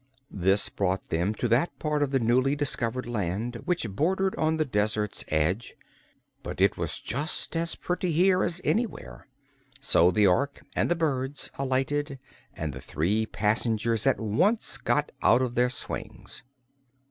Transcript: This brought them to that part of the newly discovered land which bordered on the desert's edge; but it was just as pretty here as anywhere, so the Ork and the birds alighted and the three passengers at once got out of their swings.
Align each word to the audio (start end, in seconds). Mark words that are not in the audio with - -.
This 0.31 0.67
brought 0.67 1.09
them 1.09 1.35
to 1.35 1.47
that 1.49 1.77
part 1.77 2.01
of 2.01 2.09
the 2.09 2.17
newly 2.19 2.55
discovered 2.55 3.05
land 3.05 3.57
which 3.65 3.87
bordered 3.87 4.33
on 4.35 4.57
the 4.57 4.65
desert's 4.65 5.23
edge; 5.27 5.75
but 6.41 6.59
it 6.59 6.75
was 6.75 6.99
just 6.99 7.55
as 7.55 7.75
pretty 7.75 8.11
here 8.11 8.41
as 8.43 8.61
anywhere, 8.63 9.27
so 9.79 10.09
the 10.09 10.25
Ork 10.25 10.63
and 10.75 10.89
the 10.89 10.95
birds 10.95 11.51
alighted 11.59 12.17
and 12.55 12.73
the 12.73 12.81
three 12.81 13.27
passengers 13.27 14.07
at 14.07 14.19
once 14.19 14.79
got 14.79 15.11
out 15.21 15.43
of 15.43 15.53
their 15.53 15.69
swings. 15.69 16.41